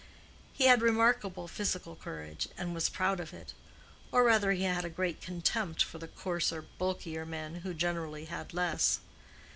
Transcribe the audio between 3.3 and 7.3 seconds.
it—or rather he had a great contempt for the coarser, bulkier